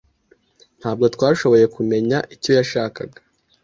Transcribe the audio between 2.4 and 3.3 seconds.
yashakaga.